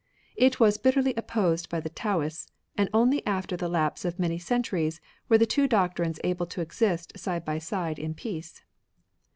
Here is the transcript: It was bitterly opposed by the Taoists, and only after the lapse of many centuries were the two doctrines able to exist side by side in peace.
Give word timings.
It 0.35 0.59
was 0.59 0.79
bitterly 0.79 1.13
opposed 1.15 1.69
by 1.69 1.79
the 1.79 1.87
Taoists, 1.89 2.51
and 2.75 2.89
only 2.91 3.23
after 3.27 3.55
the 3.55 3.67
lapse 3.69 4.03
of 4.03 4.17
many 4.17 4.39
centuries 4.39 4.99
were 5.29 5.37
the 5.37 5.45
two 5.45 5.67
doctrines 5.67 6.19
able 6.23 6.47
to 6.47 6.61
exist 6.61 7.19
side 7.19 7.45
by 7.45 7.59
side 7.59 7.99
in 7.99 8.15
peace. 8.15 8.63